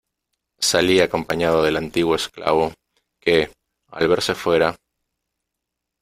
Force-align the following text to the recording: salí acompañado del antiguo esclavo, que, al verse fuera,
salí 0.57 0.99
acompañado 0.99 1.61
del 1.61 1.77
antiguo 1.77 2.15
esclavo, 2.15 2.73
que, 3.19 3.51
al 3.91 4.07
verse 4.07 4.33
fuera, 4.33 4.75